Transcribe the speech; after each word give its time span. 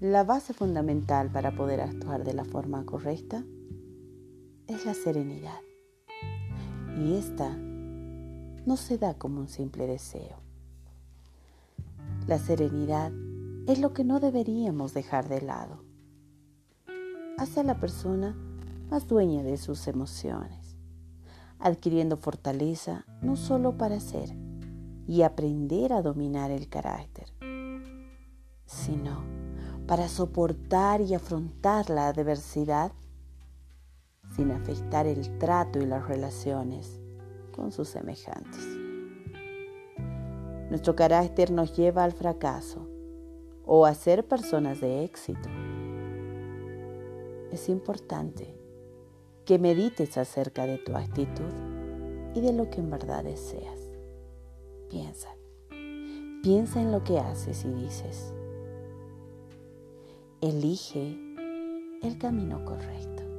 La 0.00 0.24
base 0.24 0.54
fundamental 0.54 1.30
para 1.30 1.54
poder 1.54 1.82
actuar 1.82 2.24
de 2.24 2.32
la 2.32 2.46
forma 2.46 2.86
correcta 2.86 3.44
es 4.66 4.86
la 4.86 4.94
serenidad. 4.94 5.60
Y 6.96 7.16
esta 7.16 7.54
no 7.54 8.78
se 8.78 8.96
da 8.96 9.12
como 9.12 9.40
un 9.40 9.48
simple 9.48 9.86
deseo. 9.86 10.38
La 12.26 12.38
serenidad 12.38 13.12
es 13.66 13.78
lo 13.78 13.92
que 13.92 14.02
no 14.04 14.20
deberíamos 14.20 14.94
dejar 14.94 15.28
de 15.28 15.42
lado. 15.42 15.84
Hace 17.36 17.60
a 17.60 17.64
la 17.64 17.78
persona 17.78 18.34
más 18.88 19.06
dueña 19.06 19.42
de 19.42 19.58
sus 19.58 19.86
emociones, 19.86 20.78
adquiriendo 21.58 22.16
fortaleza 22.16 23.04
no 23.20 23.36
solo 23.36 23.76
para 23.76 24.00
ser 24.00 24.34
y 25.06 25.24
aprender 25.24 25.92
a 25.92 26.00
dominar 26.00 26.50
el 26.50 26.70
carácter, 26.70 27.26
sino 28.64 29.29
para 29.90 30.06
soportar 30.06 31.00
y 31.00 31.14
afrontar 31.14 31.90
la 31.90 32.06
adversidad 32.06 32.92
sin 34.36 34.52
afectar 34.52 35.08
el 35.08 35.36
trato 35.38 35.80
y 35.80 35.84
las 35.84 36.06
relaciones 36.06 37.00
con 37.50 37.72
sus 37.72 37.88
semejantes. 37.88 38.64
Nuestro 40.70 40.94
carácter 40.94 41.50
nos 41.50 41.76
lleva 41.76 42.04
al 42.04 42.12
fracaso 42.12 42.88
o 43.66 43.84
a 43.84 43.92
ser 43.94 44.28
personas 44.28 44.80
de 44.80 45.02
éxito. 45.02 45.48
Es 47.50 47.68
importante 47.68 48.56
que 49.44 49.58
medites 49.58 50.16
acerca 50.18 50.66
de 50.66 50.78
tu 50.78 50.94
actitud 50.94 51.52
y 52.36 52.40
de 52.40 52.52
lo 52.52 52.70
que 52.70 52.78
en 52.78 52.90
verdad 52.90 53.24
deseas. 53.24 53.90
Piensa, 54.88 55.30
piensa 56.44 56.80
en 56.80 56.92
lo 56.92 57.02
que 57.02 57.18
haces 57.18 57.64
y 57.64 57.72
dices. 57.72 58.34
Elige 60.42 61.18
el 62.02 62.16
camino 62.16 62.64
correcto. 62.64 63.29